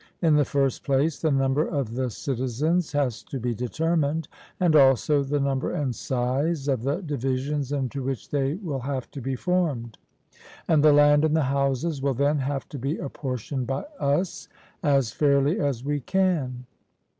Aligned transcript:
In 0.19 0.35
the 0.35 0.45
first 0.45 0.83
place, 0.83 1.19
the 1.19 1.29
number 1.29 1.63
of 1.63 1.93
the 1.93 2.09
citizens 2.09 2.91
has 2.93 3.21
to 3.21 3.39
be 3.39 3.53
determined, 3.53 4.27
and 4.59 4.75
also 4.75 5.21
the 5.23 5.39
number 5.39 5.71
and 5.71 5.93
size 5.93 6.67
of 6.67 6.81
the 6.81 7.03
divisions 7.03 7.71
into 7.71 8.01
which 8.01 8.31
they 8.31 8.55
will 8.55 8.79
have 8.79 9.11
to 9.11 9.21
be 9.21 9.35
formed; 9.35 9.99
and 10.67 10.83
the 10.83 10.91
land 10.91 11.23
and 11.23 11.35
the 11.35 11.43
houses 11.53 12.01
will 12.01 12.15
then 12.15 12.39
have 12.39 12.67
to 12.69 12.79
be 12.79 12.97
apportioned 12.97 13.67
by 13.67 13.83
us 13.99 14.47
as 14.81 15.11
fairly 15.11 15.59
as 15.59 15.83
we 15.83 15.99
can. 15.99 16.65